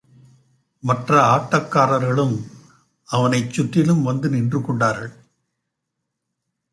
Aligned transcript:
மற்ற 0.79 1.23
ஆட்டக் 1.35 1.67
காரர்களும் 1.67 2.45
அவனைச் 3.05 3.53
சுற்றிலும் 3.53 4.01
வந்து 4.01 4.29
நின்று 4.29 4.61
கொண்டார்கள். 4.61 5.13